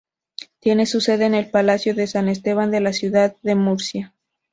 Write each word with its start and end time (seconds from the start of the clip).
Tiene 0.59 0.87
su 0.87 0.99
sede 0.99 1.27
en 1.27 1.35
el 1.35 1.51
Palacio 1.51 1.93
de 1.93 2.07
San 2.07 2.27
Esteban 2.27 2.71
de 2.71 2.79
la 2.79 2.91
ciudad 2.91 3.35
de 3.43 3.53
Murcia. 3.53 4.15